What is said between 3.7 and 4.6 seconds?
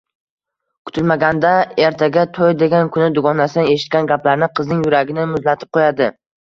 eshitgan gaplari